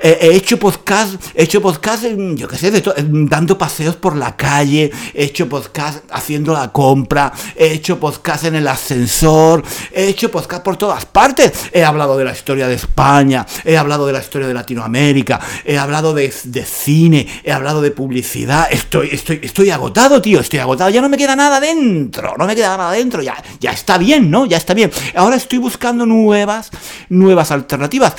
he 0.00 0.36
hecho 0.36 0.58
podcast, 0.58 1.14
he 1.34 1.44
hecho 1.44 1.60
podcast, 1.60 2.04
yo 2.34 2.46
qué 2.46 2.56
sé, 2.56 2.82
dando 3.08 3.58
paseos 3.58 3.96
por 3.96 4.16
la 4.16 4.36
calle, 4.36 4.90
he 5.14 5.24
hecho 5.24 5.48
podcast 5.48 6.04
haciendo 6.10 6.52
la 6.52 6.72
compra, 6.72 7.32
he 7.56 7.72
hecho 7.72 7.98
podcast 7.98 8.44
en 8.44 8.56
el 8.56 8.68
ascensor, 8.68 9.62
he 9.92 10.08
hecho 10.08 10.30
podcast 10.30 10.62
por 10.62 10.76
todas 10.76 11.04
partes. 11.06 11.52
He 11.72 11.84
hablado 11.84 12.16
de 12.16 12.24
la 12.24 12.32
historia 12.32 12.68
de 12.68 12.74
España, 12.74 13.46
he 13.64 13.76
hablado 13.76 14.06
de 14.06 14.12
la 14.12 14.20
historia 14.20 14.46
de 14.46 14.54
Latinoamérica, 14.54 15.40
he 15.64 15.78
hablado 15.78 16.14
de, 16.14 16.30
cine, 16.30 17.26
he 17.42 17.52
hablado 17.52 17.82
de 17.82 17.90
publicidad. 17.90 18.68
Estoy, 18.70 19.08
estoy, 19.12 19.40
estoy 19.42 19.70
agotado, 19.70 20.22
tío, 20.22 20.40
estoy 20.40 20.60
agotado. 20.60 20.90
Ya 20.90 21.00
no 21.00 21.08
me 21.08 21.16
queda 21.16 21.34
nada 21.34 21.60
dentro, 21.60 22.34
no 22.38 22.46
me 22.46 22.54
queda 22.54 22.76
nada 22.76 22.92
dentro. 22.92 23.22
Ya, 23.22 23.42
ya 23.60 23.72
está 23.72 23.98
bien, 23.98 24.30
¿no? 24.30 24.46
Ya 24.46 24.56
está 24.56 24.74
bien. 24.74 24.90
Ahora 25.14 25.36
estoy 25.36 25.58
buscando 25.58 26.06
nuevas, 26.06 26.70
nuevas 27.08 27.50
alternativas 27.50 28.14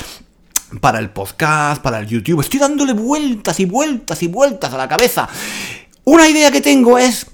para 0.80 0.98
el 0.98 1.10
podcast, 1.10 1.82
para 1.82 1.98
el 1.98 2.06
YouTube. 2.06 2.40
Estoy 2.40 2.60
dándole 2.60 2.92
vueltas 2.92 3.58
y 3.60 3.64
vueltas 3.64 4.22
y 4.22 4.28
vueltas 4.28 4.72
a 4.72 4.76
la 4.76 4.88
cabeza. 4.88 5.28
Una 6.04 6.28
idea 6.28 6.50
que 6.50 6.60
tengo 6.60 6.98
es 6.98 7.26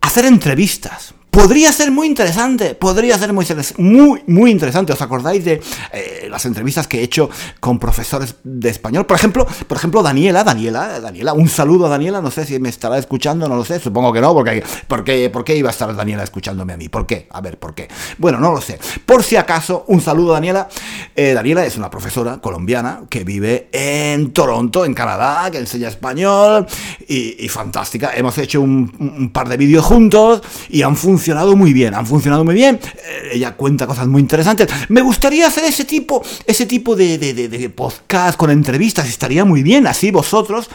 hacer 0.00 0.26
entrevistas. 0.26 1.14
Podría 1.32 1.72
ser 1.72 1.90
muy 1.90 2.08
interesante, 2.08 2.74
podría 2.74 3.16
ser 3.16 3.32
muy, 3.32 3.46
muy, 3.78 4.22
muy 4.26 4.50
interesante. 4.50 4.92
¿Os 4.92 5.00
acordáis 5.00 5.42
de 5.42 5.62
eh, 5.90 6.26
las 6.28 6.44
entrevistas 6.44 6.86
que 6.86 7.00
he 7.00 7.02
hecho 7.02 7.30
con 7.58 7.78
profesores 7.78 8.36
de 8.44 8.68
español? 8.68 9.06
Por 9.06 9.16
ejemplo, 9.16 9.46
por 9.66 9.78
ejemplo, 9.78 10.02
Daniela, 10.02 10.44
Daniela, 10.44 11.00
Daniela, 11.00 11.32
un 11.32 11.48
saludo 11.48 11.86
a 11.86 11.88
Daniela, 11.88 12.20
no 12.20 12.30
sé 12.30 12.44
si 12.44 12.58
me 12.58 12.68
estará 12.68 12.98
escuchando, 12.98 13.48
no 13.48 13.56
lo 13.56 13.64
sé, 13.64 13.80
supongo 13.80 14.12
que 14.12 14.20
no, 14.20 14.34
porque, 14.34 15.30
¿por 15.30 15.42
qué 15.42 15.56
iba 15.56 15.70
a 15.70 15.72
estar 15.72 15.96
Daniela 15.96 16.22
escuchándome 16.22 16.74
a 16.74 16.76
mí? 16.76 16.90
¿Por 16.90 17.06
qué? 17.06 17.28
A 17.30 17.40
ver, 17.40 17.58
¿por 17.58 17.74
qué? 17.74 17.88
Bueno, 18.18 18.38
no 18.38 18.52
lo 18.52 18.60
sé. 18.60 18.78
Por 19.06 19.22
si 19.22 19.36
acaso, 19.36 19.86
un 19.88 20.02
saludo 20.02 20.32
a 20.32 20.34
Daniela. 20.34 20.68
Eh, 21.16 21.32
Daniela 21.32 21.64
es 21.64 21.78
una 21.78 21.88
profesora 21.88 22.42
colombiana 22.42 23.04
que 23.08 23.24
vive 23.24 23.70
en 23.72 24.34
Toronto, 24.34 24.84
en 24.84 24.92
Canadá, 24.92 25.50
que 25.50 25.56
enseña 25.56 25.88
español 25.88 26.66
y, 27.08 27.48
fantástica. 27.48 28.12
Hemos 28.14 28.36
hecho 28.36 28.60
un 28.60 29.30
par 29.32 29.48
de 29.48 29.56
vídeos 29.56 29.86
juntos 29.86 30.42
y 30.68 30.82
han 30.82 30.94
funcionado 30.94 31.21
funcionado 31.22 31.54
muy 31.54 31.72
bien, 31.72 31.94
han 31.94 32.04
funcionado 32.04 32.44
muy 32.44 32.54
bien. 32.54 32.80
Eh, 32.82 33.30
ella 33.34 33.52
cuenta 33.54 33.86
cosas 33.86 34.08
muy 34.08 34.20
interesantes. 34.20 34.66
Me 34.88 35.02
gustaría 35.02 35.46
hacer 35.46 35.62
ese 35.64 35.84
tipo, 35.84 36.20
ese 36.44 36.66
tipo 36.66 36.96
de, 36.96 37.16
de 37.16 37.70
podcast 37.70 38.36
con 38.36 38.50
entrevistas, 38.50 39.08
estaría 39.08 39.44
muy 39.44 39.62
bien. 39.62 39.86
Así 39.86 40.10
vosotros 40.10 40.68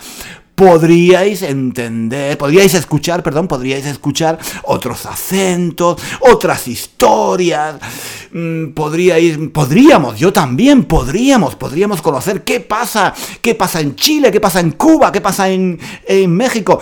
podríais 0.55 1.43
entender, 1.43 2.35
podríais 2.37 2.73
escuchar, 2.73 3.21
perdón, 3.21 3.47
podríais 3.47 3.85
escuchar 3.85 4.39
otros 4.63 5.05
acentos, 5.05 6.01
otras 6.21 6.67
historias. 6.67 7.75
mm, 8.31 8.69
podríamos, 9.49 10.17
yo 10.17 10.31
también 10.31 10.85
podríamos, 10.85 11.55
podríamos 11.55 12.01
conocer 12.01 12.43
qué 12.43 12.61
pasa, 12.61 13.13
qué 13.41 13.53
pasa 13.53 13.81
en 13.81 13.95
Chile, 13.95 14.31
qué 14.31 14.39
pasa 14.39 14.61
en 14.61 14.71
Cuba, 14.71 15.11
qué 15.11 15.19
pasa 15.19 15.49
en, 15.49 15.77
en 16.07 16.31
México. 16.33 16.79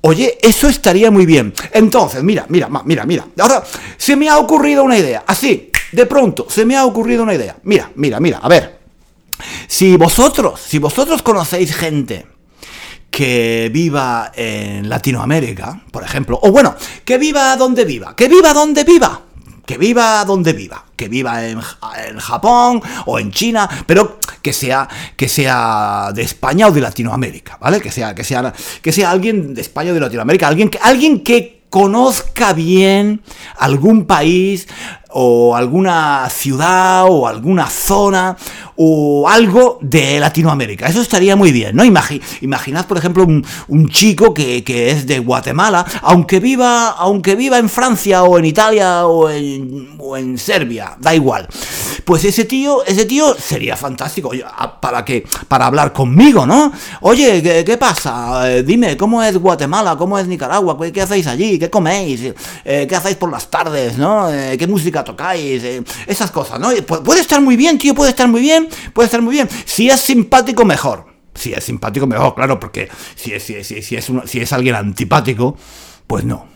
Oye, 0.00 0.38
eso 0.40 0.68
estaría 0.68 1.10
muy 1.10 1.26
bien. 1.26 1.52
Entonces, 1.72 2.22
mira, 2.22 2.46
mira, 2.48 2.68
mira, 2.84 3.04
mira. 3.04 3.26
Ahora 3.38 3.64
se 3.96 4.16
me 4.16 4.28
ha 4.28 4.38
ocurrido 4.38 4.84
una 4.84 4.96
idea. 4.96 5.24
Así, 5.26 5.72
de 5.92 6.06
pronto, 6.06 6.46
se 6.48 6.64
me 6.64 6.76
ha 6.76 6.84
ocurrido 6.84 7.22
una 7.22 7.34
idea. 7.34 7.56
Mira, 7.64 7.90
mira, 7.96 8.20
mira, 8.20 8.38
a 8.38 8.48
ver. 8.48 8.78
Si 9.66 9.96
vosotros, 9.96 10.60
si 10.60 10.78
vosotros 10.78 11.22
conocéis 11.22 11.74
gente 11.74 12.26
que 13.10 13.70
viva 13.72 14.32
en 14.34 14.88
Latinoamérica, 14.88 15.82
por 15.90 16.04
ejemplo, 16.04 16.38
o 16.42 16.50
bueno, 16.50 16.74
que 17.04 17.18
viva 17.18 17.56
donde 17.56 17.84
viva, 17.84 18.14
que 18.14 18.28
viva 18.28 18.52
donde 18.52 18.84
viva, 18.84 19.22
que 19.68 19.76
viva 19.76 20.24
donde 20.24 20.54
viva, 20.54 20.82
que 20.96 21.08
viva 21.08 21.46
en, 21.46 21.60
Japón 22.18 22.80
o 23.04 23.18
en 23.18 23.30
China, 23.30 23.68
pero 23.86 24.18
que 24.40 24.54
sea, 24.54 24.88
que 25.14 25.28
sea 25.28 26.10
de 26.14 26.22
España 26.22 26.68
o 26.68 26.72
de 26.72 26.80
Latinoamérica, 26.80 27.58
¿vale? 27.60 27.78
Que 27.78 27.92
sea, 27.92 28.14
que 28.14 28.24
sea, 28.24 28.54
que 28.80 28.92
sea 28.92 29.10
alguien 29.10 29.52
de 29.52 29.60
España 29.60 29.90
o 29.90 29.94
de 29.94 30.00
Latinoamérica, 30.00 30.48
alguien 30.48 30.70
que, 30.70 30.78
alguien 30.80 31.22
que 31.22 31.64
conozca 31.68 32.54
bien 32.54 33.20
algún 33.58 34.06
país 34.06 34.68
o 35.10 35.56
alguna 35.56 36.28
ciudad 36.30 37.06
o 37.08 37.26
alguna 37.26 37.68
zona 37.68 38.36
o 38.76 39.28
algo 39.28 39.78
de 39.80 40.20
Latinoamérica. 40.20 40.86
Eso 40.86 41.00
estaría 41.00 41.34
muy 41.34 41.50
bien, 41.50 41.74
¿no? 41.74 41.84
imaginad, 41.84 42.86
por 42.86 42.96
ejemplo, 42.96 43.24
un, 43.24 43.88
chico 43.88 44.32
que, 44.32 44.62
es 44.90 45.06
de 45.06 45.18
Guatemala, 45.18 45.84
aunque 46.02 46.38
viva, 46.38 46.90
aunque 46.90 47.34
viva 47.34 47.58
en 47.58 47.68
Francia 47.68 48.22
o 48.22 48.38
en 48.38 48.44
Italia 48.44 49.06
o 49.06 49.28
en, 49.30 50.38
Serbia, 50.38 50.96
da 51.00 51.14
igual. 51.14 51.48
Pues 52.04 52.24
ese 52.24 52.44
tío, 52.44 52.84
ese 52.84 53.04
tío 53.04 53.34
sería 53.34 53.76
fantástico 53.76 54.30
para 54.80 55.04
que, 55.04 55.26
para 55.48 55.66
hablar 55.66 55.92
conmigo, 55.92 56.46
¿no? 56.46 56.72
Oye, 57.00 57.64
¿qué, 57.64 57.76
pasa? 57.76 58.50
Eh, 58.50 58.62
dime, 58.62 58.96
¿cómo 58.96 59.22
es 59.22 59.36
Guatemala? 59.36 59.96
¿Cómo 59.96 60.18
es 60.18 60.26
Nicaragua? 60.26 60.78
¿Qué, 60.92 61.02
hacéis 61.02 61.26
allí? 61.26 61.58
¿Qué 61.58 61.68
coméis? 61.68 62.32
Eh, 62.64 62.86
¿Qué 62.88 62.96
hacéis 62.96 63.16
por 63.16 63.30
las 63.30 63.50
tardes? 63.50 63.98
¿No? 63.98 64.32
Eh, 64.32 64.56
¿Qué 64.56 64.66
música 64.66 64.97
tocáis? 65.04 65.62
esas 66.06 66.30
cosas, 66.30 66.58
¿no? 66.60 66.70
Puede 67.04 67.20
estar 67.20 67.40
muy 67.40 67.56
bien, 67.56 67.78
tío, 67.78 67.94
puede 67.94 68.10
estar 68.10 68.28
muy 68.28 68.40
bien 68.40 68.68
puede 68.92 69.06
estar 69.06 69.22
muy 69.22 69.34
bien. 69.34 69.48
Si 69.64 69.88
es 69.88 70.00
simpático, 70.00 70.64
mejor. 70.64 71.06
Si 71.34 71.52
es 71.52 71.62
simpático, 71.62 72.06
mejor, 72.06 72.34
claro, 72.34 72.58
porque 72.58 72.88
si 73.14 73.32
es, 73.32 73.42
si, 73.42 73.62
si, 73.62 73.82
si 73.82 73.96
es, 73.96 74.10
si 74.24 74.40
es 74.40 74.52
alguien 74.52 74.74
antipático, 74.74 75.56
pues 76.06 76.24
no. 76.24 76.46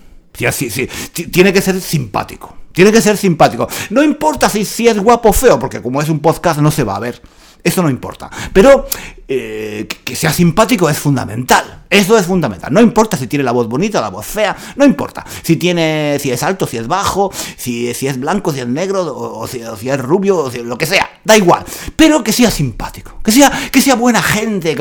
Si, 0.50 0.70
si, 0.70 0.88
tiene 1.30 1.52
que 1.52 1.62
ser 1.62 1.80
simpático. 1.80 2.56
Tiene 2.72 2.90
que 2.90 3.00
ser 3.00 3.16
simpático. 3.16 3.68
No 3.90 4.02
importa 4.02 4.49
si, 4.49 4.64
si 4.64 4.88
es 4.88 4.99
guapo 4.99 5.28
o 5.28 5.32
feo, 5.32 5.58
porque 5.58 5.80
como 5.80 6.00
es 6.00 6.08
un 6.08 6.20
podcast 6.20 6.61
no 6.61 6.70
se 6.70 6.84
va 6.84 6.96
a 6.96 7.00
ver. 7.00 7.22
Eso 7.64 7.83
no 7.83 7.88
importa. 7.88 8.31
Pero 8.52 8.87
eh, 9.28 9.87
que 10.04 10.16
sea 10.16 10.33
simpático 10.33 10.90
es 10.90 10.99
fundamental. 10.99 11.85
Eso 11.88 12.19
es 12.19 12.26
fundamental. 12.26 12.73
No 12.73 12.81
importa 12.81 13.16
si 13.16 13.26
tiene 13.26 13.45
la 13.45 13.52
voz 13.52 13.69
bonita, 13.69 14.00
la 14.00 14.11
voz 14.11 14.26
fea, 14.26 14.57
no 14.76 14.85
importa. 14.85 15.25
Si 15.42 15.57
tiene, 15.57 16.19
si 16.21 16.31
es 16.31 16.42
alto, 16.42 16.66
si 16.66 16.78
es 16.78 16.88
bajo, 16.88 17.31
si, 17.57 17.95
si 17.95 18.09
es 18.09 18.19
blanco, 18.19 18.52
si 18.52 18.61
es 18.61 18.66
negro, 18.66 19.04
o, 19.14 19.47
si, 19.47 19.61
es 19.61 20.00
rubio, 20.00 20.38
o 20.38 20.50
lo 20.50 20.76
que 20.76 20.87
sea. 20.87 21.09
Da 21.25 21.37
igual. 21.37 21.64
Pero 21.95 22.25
que 22.25 22.33
sea 22.33 22.50
simpático. 22.50 23.21
Que 23.23 23.31
sea, 23.31 23.52
que 23.71 23.81
sea 23.81 23.95
buena 23.95 24.23
gente. 24.23 24.76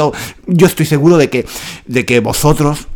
Yo 0.47 0.67
estoy 0.67 0.85
seguro 0.85 1.17
de 1.17 1.29
que, 1.29 1.45
de 1.85 2.05
que 2.05 2.19
vosotros 2.19 2.88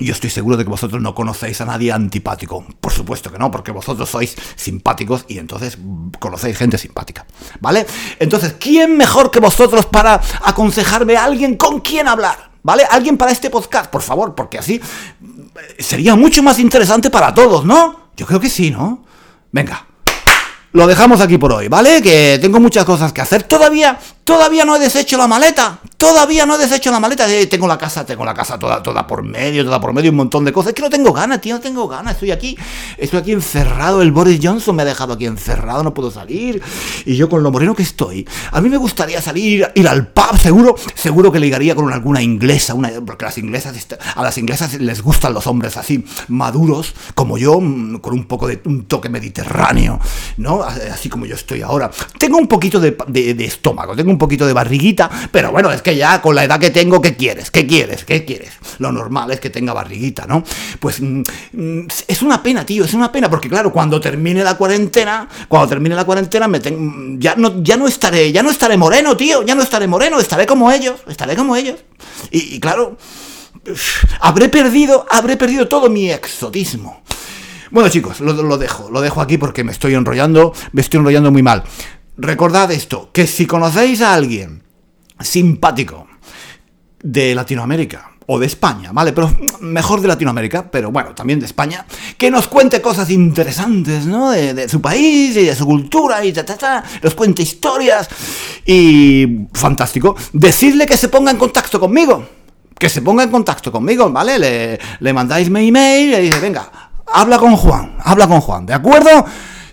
yo 0.00 0.12
estoy 0.12 0.30
seguro 0.30 0.56
de 0.56 0.64
que 0.64 0.70
vosotros 0.70 1.00
no 1.00 1.14
conocéis 1.14 1.60
a 1.60 1.64
nadie 1.64 1.92
antipático. 1.92 2.64
Por 2.80 2.92
supuesto 2.92 3.30
que 3.30 3.38
no, 3.38 3.50
porque 3.50 3.72
vosotros 3.72 4.08
sois 4.08 4.34
simpáticos 4.56 5.24
y 5.28 5.38
entonces 5.38 5.78
conocéis 6.18 6.56
gente 6.56 6.78
simpática. 6.78 7.26
¿Vale? 7.60 7.86
Entonces, 8.18 8.54
¿quién 8.58 8.96
mejor 8.96 9.30
que 9.30 9.40
vosotros 9.40 9.86
para 9.86 10.20
aconsejarme 10.44 11.16
a 11.16 11.24
alguien 11.24 11.56
con 11.56 11.80
quien 11.80 12.08
hablar? 12.08 12.52
¿Vale? 12.62 12.84
Alguien 12.90 13.16
para 13.16 13.32
este 13.32 13.50
podcast, 13.50 13.90
por 13.90 14.02
favor, 14.02 14.34
porque 14.34 14.58
así 14.58 14.80
sería 15.78 16.14
mucho 16.14 16.42
más 16.42 16.58
interesante 16.58 17.10
para 17.10 17.34
todos, 17.34 17.64
¿no? 17.64 18.10
Yo 18.16 18.26
creo 18.26 18.40
que 18.40 18.48
sí, 18.48 18.70
¿no? 18.70 19.04
Venga, 19.50 19.86
lo 20.72 20.86
dejamos 20.86 21.20
aquí 21.20 21.38
por 21.38 21.52
hoy, 21.52 21.68
¿vale? 21.68 22.00
Que 22.00 22.38
tengo 22.40 22.58
muchas 22.58 22.84
cosas 22.84 23.12
que 23.12 23.20
hacer. 23.20 23.42
Todavía, 23.42 23.98
todavía 24.24 24.64
no 24.64 24.76
he 24.76 24.78
deshecho 24.78 25.16
la 25.16 25.26
maleta. 25.26 25.78
Todavía 25.96 26.46
no 26.46 26.56
he 26.56 26.58
deshecho 26.58 26.90
la 26.90 27.00
maleta. 27.00 27.30
Eh, 27.32 27.46
tengo 27.46 27.66
la 27.66 27.78
casa, 27.78 28.04
tengo 28.04 28.24
la 28.24 28.34
casa 28.34 28.58
toda, 28.58 28.82
toda 28.82 29.06
por 29.06 29.22
medio, 29.22 29.64
toda 29.64 29.80
por 29.80 29.92
medio, 29.92 30.10
un 30.10 30.16
montón 30.16 30.44
de 30.44 30.52
cosas. 30.52 30.70
Es 30.70 30.74
que 30.74 30.82
no 30.82 30.90
tengo 30.90 31.12
ganas, 31.12 31.40
tío, 31.40 31.54
no 31.54 31.60
tengo 31.60 31.86
ganas. 31.88 32.14
Estoy 32.14 32.30
aquí, 32.30 32.56
estoy 32.98 33.20
aquí 33.20 33.32
encerrado. 33.32 34.02
El 34.02 34.12
Boris 34.12 34.40
Johnson 34.42 34.76
me 34.76 34.82
ha 34.82 34.84
dejado 34.84 35.14
aquí 35.14 35.26
encerrado, 35.26 35.82
no 35.82 35.94
puedo 35.94 36.10
salir. 36.10 36.62
Y 37.04 37.16
yo 37.16 37.28
con 37.28 37.42
lo 37.42 37.50
moreno 37.50 37.74
que 37.74 37.82
estoy, 37.82 38.26
a 38.50 38.60
mí 38.60 38.68
me 38.68 38.76
gustaría 38.76 39.20
salir, 39.22 39.70
ir 39.74 39.88
al 39.88 40.08
pub, 40.08 40.38
seguro, 40.40 40.74
seguro 40.94 41.30
que 41.30 41.38
ligaría 41.38 41.74
con 41.74 41.92
alguna 41.92 42.22
inglesa, 42.22 42.74
una, 42.74 42.90
porque 43.04 43.24
las 43.24 43.38
inglesas, 43.38 43.74
a 44.14 44.22
las 44.22 44.38
inglesas 44.38 44.74
les 44.74 45.02
gustan 45.02 45.34
los 45.34 45.46
hombres 45.46 45.76
así, 45.76 46.04
maduros, 46.28 46.94
como 47.14 47.38
yo, 47.38 47.60
mm, 47.60 47.98
con 47.98 48.14
un 48.14 48.24
poco 48.24 48.46
de 48.48 48.60
un 48.64 48.86
toque 48.86 49.08
mediterráneo, 49.08 50.00
¿no? 50.36 50.62
Así 50.62 51.08
como 51.08 51.26
yo 51.26 51.34
estoy 51.34 51.62
ahora. 51.62 51.90
Tengo 52.18 52.38
un 52.38 52.48
poquito 52.48 52.80
de, 52.80 52.96
estómago, 53.44 53.94
un 54.12 54.18
poquito 54.18 54.46
de 54.46 54.52
barriguita, 54.52 55.10
pero 55.30 55.50
bueno, 55.50 55.72
es 55.72 55.82
que 55.82 55.96
ya 55.96 56.20
con 56.20 56.34
la 56.34 56.44
edad 56.44 56.60
que 56.60 56.70
tengo, 56.70 57.00
¿qué 57.00 57.16
quieres? 57.16 57.50
¿Qué 57.50 57.66
quieres? 57.66 58.04
¿Qué 58.04 58.24
quieres? 58.24 58.52
Lo 58.78 58.92
normal 58.92 59.30
es 59.32 59.40
que 59.40 59.50
tenga 59.50 59.72
barriguita, 59.72 60.26
¿no? 60.26 60.44
Pues 60.78 61.00
mm, 61.00 61.22
mm, 61.52 61.86
es 62.06 62.22
una 62.22 62.42
pena, 62.42 62.64
tío, 62.64 62.84
es 62.84 62.94
una 62.94 63.10
pena, 63.10 63.28
porque 63.28 63.48
claro, 63.48 63.72
cuando 63.72 64.00
termine 64.00 64.44
la 64.44 64.56
cuarentena, 64.56 65.28
cuando 65.48 65.68
termine 65.68 65.94
la 65.94 66.04
cuarentena, 66.04 66.48
me 66.48 66.60
ya, 67.18 67.34
no, 67.36 67.62
ya 67.62 67.76
no 67.76 67.88
estaré, 67.88 68.30
ya 68.30 68.42
no 68.42 68.50
estaré 68.50 68.76
moreno, 68.76 69.16
tío, 69.16 69.42
ya 69.42 69.54
no 69.54 69.62
estaré 69.62 69.86
moreno, 69.86 70.20
estaré 70.20 70.46
como 70.46 70.70
ellos, 70.70 71.00
estaré 71.08 71.34
como 71.36 71.56
ellos. 71.56 71.84
y 72.30 72.60
claro, 72.60 72.96
habré 74.20 74.48
perdido, 74.48 75.06
habré 75.10 75.36
perdido 75.36 75.68
todo 75.68 75.88
mi 75.88 76.10
exotismo. 76.10 77.02
Bueno 77.72 77.88
chicos, 77.88 78.20
lo, 78.20 78.58
dejo, 78.58 78.90
lo 78.90 79.00
dejo 79.00 79.22
aquí 79.22 79.38
porque 79.38 79.64
me 79.64 79.72
estoy 79.72 79.94
enrollando, 79.94 80.52
me 80.72 80.82
estoy 80.82 80.98
enrollando 80.98 81.30
muy 81.30 81.42
mal. 81.42 81.64
Recordad 82.16 82.70
esto, 82.70 83.10
que 83.12 83.26
si 83.26 83.46
conocéis 83.46 84.02
a 84.02 84.14
alguien 84.14 84.62
simpático 85.20 86.06
de 87.02 87.34
Latinoamérica, 87.34 88.12
o 88.26 88.38
de 88.38 88.46
España, 88.46 88.90
¿vale? 88.92 89.12
Pero 89.12 89.30
mejor 89.60 90.00
de 90.00 90.08
Latinoamérica, 90.08 90.70
pero 90.70 90.90
bueno, 90.90 91.14
también 91.14 91.40
de 91.40 91.46
España, 91.46 91.84
que 92.16 92.30
nos 92.30 92.48
cuente 92.48 92.80
cosas 92.80 93.10
interesantes, 93.10 94.06
¿no? 94.06 94.30
De, 94.30 94.68
su 94.68 94.80
país 94.80 95.36
y 95.36 95.44
de 95.44 95.54
su 95.54 95.66
cultura 95.66 96.24
y 96.24 96.32
ta, 96.32 96.44
ta, 96.44 96.56
ta, 96.56 96.84
nos 97.02 97.14
cuente 97.14 97.42
historias 97.42 98.08
y 98.64 99.46
fantástico. 99.52 100.16
Decidle 100.32 100.86
que 100.86 100.96
se 100.96 101.08
ponga 101.08 101.30
en 101.30 101.36
contacto 101.36 101.80
conmigo, 101.80 102.26
que 102.78 102.88
se 102.88 103.02
ponga 103.02 103.24
en 103.24 103.30
contacto 103.30 103.72
conmigo, 103.72 104.10
¿vale? 104.10 104.38
Le, 104.38 104.78
le 105.00 105.12
mandáis 105.12 105.50
mi 105.50 105.68
email 105.68 106.08
y 106.08 106.10
le 106.10 106.20
dice, 106.20 106.40
venga, 106.40 106.70
habla 107.06 107.38
con 107.38 107.56
Juan, 107.56 107.96
habla 108.02 108.26
con 108.26 108.40
Juan, 108.40 108.66
¿de 108.66 108.74
acuerdo? 108.74 109.24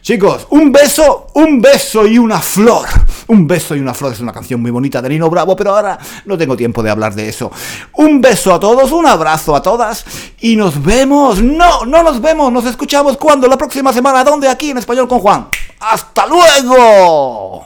Chicos, 0.01 0.48
un 0.51 0.72
beso, 0.72 1.27
un 1.36 1.62
beso 1.62 2.08
y 2.08 2.18
una 2.18 2.39
flor. 2.39 2.88
Un 3.27 3.46
beso 3.46 3.75
y 3.75 3.79
una 3.79 3.94
flor 3.94 4.13
es 4.13 4.20
una 4.20 4.32
canción 4.32 4.62
muy 4.62 4.72
bonita 4.72 5.01
de 5.01 5.10
Nino 5.10 5.29
Bravo, 5.29 5.56
pero 5.56 5.75
ahora 5.75 6.00
no 6.25 6.38
tengo 6.38 6.56
tiempo 6.56 6.82
de 6.82 6.89
hablar 6.89 7.13
de 7.13 7.29
eso. 7.29 7.51
Un 7.94 8.22
beso 8.22 8.53
a 8.53 8.60
todos, 8.60 8.91
un 8.91 9.06
abrazo 9.06 9.56
a 9.56 9.62
todas 9.62 10.06
y 10.39 10.56
nos 10.56 10.82
vemos. 10.84 11.41
No, 11.41 11.86
no 11.86 12.01
nos 12.01 12.22
vemos, 12.22 12.51
nos 12.51 12.65
escuchamos 12.65 13.18
cuando 13.18 13.48
la 13.48 13.58
próxima 13.58 13.94
semana, 13.94 14.24
¿dónde? 14.24 14.48
Aquí 14.48 14.72
en 14.72 14.77
Español 14.77 15.08
con 15.08 15.20
Juan. 15.20 15.48
¡Hasta 15.79 16.25
luego! 16.25 17.65